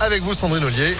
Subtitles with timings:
[0.00, 0.96] Avec vous Sandrine Ollier.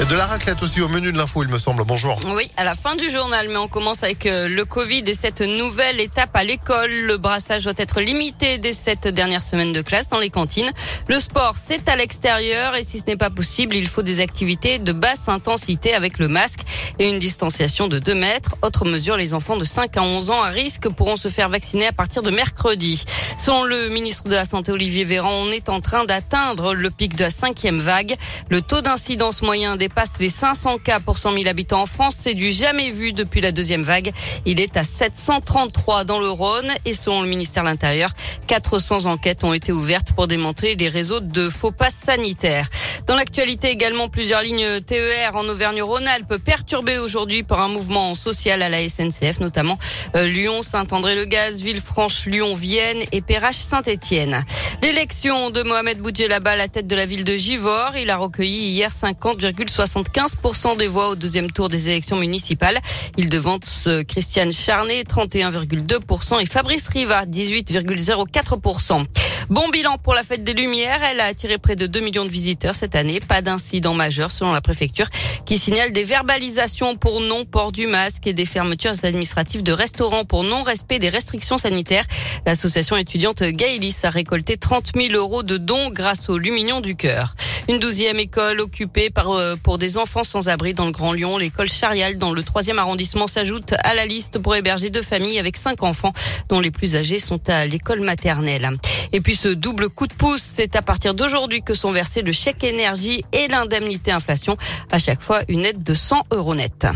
[0.00, 1.84] Et de la raclette aussi au menu de l'info, il me semble.
[1.84, 2.18] Bonjour.
[2.34, 5.40] Oui, à la fin du journal, mais on commence avec euh, le Covid et cette
[5.40, 6.90] nouvelle étape à l'école.
[6.90, 10.72] Le brassage doit être limité dès cette dernière semaine de classe dans les cantines.
[11.06, 14.80] Le sport, c'est à l'extérieur et si ce n'est pas possible, il faut des activités
[14.80, 16.62] de basse intensité avec le masque
[16.98, 18.56] et une distanciation de 2 mètres.
[18.62, 21.86] Autre mesure, les enfants de 5 à 11 ans à risque pourront se faire vacciner
[21.86, 23.04] à partir de mercredi.
[23.38, 27.14] Selon le ministre de la Santé Olivier Véran, on est en train d'atteindre le pic
[27.14, 28.16] de la cinquième vague.
[28.48, 32.16] Le taux d'incidence moyen dépasse les 500 cas pour 100 000 habitants en France.
[32.18, 34.12] C'est du jamais vu depuis la deuxième vague.
[34.46, 38.10] Il est à 733 dans le Rhône et selon le ministère de l'Intérieur,
[38.46, 42.66] 400 enquêtes ont été ouvertes pour démontrer les réseaux de faux passes sanitaires.
[43.06, 48.70] Dans l'actualité également, plusieurs lignes TER en Auvergne-Rhône-Alpes perturbées aujourd'hui par un mouvement social à
[48.70, 49.78] la SNCF, notamment
[50.16, 54.46] euh, Lyon, Saint-André-le-Gaz, Villefranche, Lyon, Vienne et Perrache-Saint-Étienne.
[54.84, 58.68] L'élection de Mohamed Boudjelaba à la tête de la ville de Givor, il a recueilli
[58.68, 62.78] hier 50,75% des voix au deuxième tour des élections municipales.
[63.16, 69.06] Il devance Christiane Charnet 31,2% et Fabrice Riva 18,04%.
[69.48, 71.02] Bon bilan pour la fête des Lumières.
[71.02, 73.20] Elle a attiré près de 2 millions de visiteurs cette année.
[73.20, 75.08] Pas d'incident majeur selon la préfecture
[75.46, 80.44] qui signale des verbalisations pour non-port du masque et des fermetures administratives de restaurants pour
[80.44, 82.04] non-respect des restrictions sanitaires.
[82.46, 87.34] L'association étudiante a récolté 30 000 euros de dons grâce au Lumignon du Cœur.
[87.68, 91.38] Une douzième école occupée par, euh, pour des enfants sans abri dans le Grand Lyon.
[91.38, 95.56] L'école Charial dans le troisième arrondissement s'ajoute à la liste pour héberger deux familles avec
[95.56, 96.12] cinq enfants
[96.48, 98.70] dont les plus âgés sont à l'école maternelle.
[99.12, 102.32] Et puis ce double coup de pouce, c'est à partir d'aujourd'hui que sont versés le
[102.32, 104.56] chèque énergie et l'indemnité inflation.
[104.90, 106.86] À chaque fois, une aide de 100 euros net.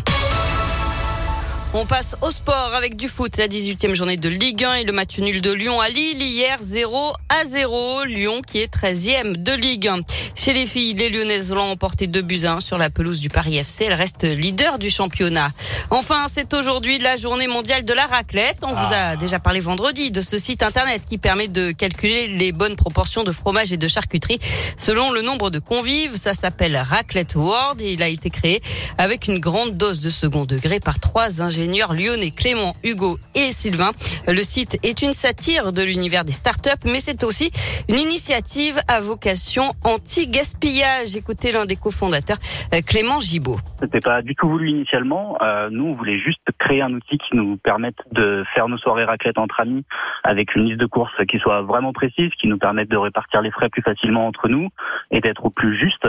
[1.75, 4.93] On passe au sport avec du foot, la 18e journée de Ligue 1 et le
[4.93, 8.05] match nul de Lyon à Lille hier 0 à 0.
[8.05, 9.99] Lyon qui est 13e de Ligue 1.
[10.35, 13.59] Chez les filles, les Lyonnaises l'ont emporté 2 buts 1 sur la pelouse du Paris
[13.59, 13.85] FC.
[13.85, 15.51] Elle reste leader du championnat.
[15.91, 18.61] Enfin, c'est aujourd'hui la journée mondiale de la raclette.
[18.63, 22.51] On vous a déjà parlé vendredi de ce site internet qui permet de calculer les
[22.53, 24.39] bonnes proportions de fromage et de charcuterie
[24.79, 26.17] selon le nombre de convives.
[26.17, 28.63] Ça s'appelle Raclette World et il a été créé
[28.97, 33.51] avec une grande dose de second degré par trois ingénieurs ingénieurs lyonnais Clément, Hugo et
[33.51, 33.91] Sylvain.
[34.29, 37.51] Le site est une satire de l'univers des startups, mais c'est aussi
[37.89, 41.17] une initiative à vocation anti-gaspillage.
[41.17, 42.39] Écoutez l'un des cofondateurs,
[42.75, 43.59] euh, Clément Gibaud.
[43.81, 45.37] C'était pas du tout voulu initialement.
[45.43, 49.05] Euh, nous, on voulait juste créer un outil qui nous permette de faire nos soirées
[49.05, 49.85] raclette entre amis
[50.23, 53.51] avec une liste de courses qui soit vraiment précise, qui nous permette de répartir les
[53.51, 54.69] frais plus facilement entre nous
[55.11, 56.07] et d'être au plus juste.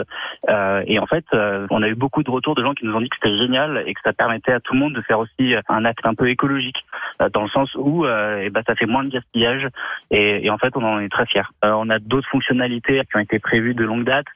[0.48, 2.94] Euh, et en fait, euh, on a eu beaucoup de retours de gens qui nous
[2.94, 5.18] ont dit que c'était génial et que ça permettait à tout le monde de faire
[5.18, 5.30] aussi
[5.68, 6.84] un acte un peu écologique,
[7.20, 9.68] euh, dans le sens où euh, eh ben, ça fait moins de gaspillage
[10.10, 11.42] et, et, en fait on en est très fiers.
[11.64, 14.26] Euh, on a d'autres fonctionnalités qui ont été prévues de longue date,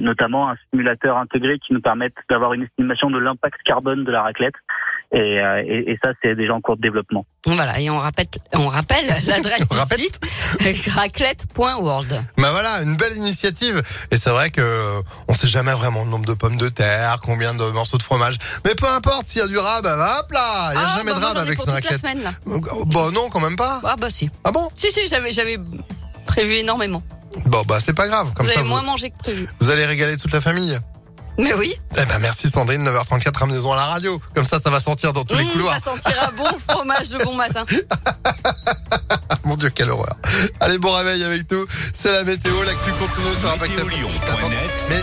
[0.00, 4.22] notamment un simulateur intégré qui nous permet d'avoir une estimation de l'impact carbone de la
[4.22, 4.54] raclette.
[5.12, 7.24] Et, et, et, ça, c'est déjà en cours de développement.
[7.46, 10.20] Voilà, et on rappelle, on rappelle l'adresse du site
[10.88, 12.08] raclette.world.
[12.36, 13.82] Bah voilà, une belle initiative.
[14.10, 17.54] Et c'est vrai que on sait jamais vraiment le nombre de pommes de terre, combien
[17.54, 18.36] de morceaux de fromage.
[18.64, 20.96] Mais peu importe, s'il y a du rab, bah, hop là, il n'y a ah,
[20.98, 22.02] jamais bah de rab avec une raclette.
[22.02, 22.32] La semaine, là.
[22.86, 23.80] Bah non, quand même pas.
[23.84, 24.28] Ah bah si.
[24.42, 24.68] Ah bon?
[24.74, 25.58] Si si, j'avais j'avais
[26.26, 27.02] prévu énormément.
[27.46, 28.60] Bon bah c'est pas grave, comme vous ça.
[28.60, 29.48] Avez moins mangé que prévu.
[29.60, 30.78] Vous allez régaler toute la famille.
[31.38, 31.74] Mais oui.
[31.92, 34.20] Eh ben merci Sandrine, 9h34, ramenez-en à la radio.
[34.34, 35.74] Comme ça, ça va sentir dans tous les mmh, couloirs.
[35.74, 37.64] Ça sentira bon fromage de bon matin.
[39.44, 40.16] Mon Dieu, quelle horreur.
[40.60, 41.66] Allez, bon réveil avec nous.
[41.94, 43.78] C'est la météo, l'actu continue sur Impact